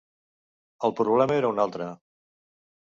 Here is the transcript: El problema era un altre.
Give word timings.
El 0.89 0.95
problema 1.01 1.39
era 1.43 1.53
un 1.55 1.63
altre. 1.67 1.93